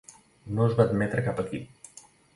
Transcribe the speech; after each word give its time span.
No 0.59 0.63
es 0.69 0.73
va 0.79 0.87
admetre 0.91 1.25
cap 1.29 1.45
equip. 1.47 2.09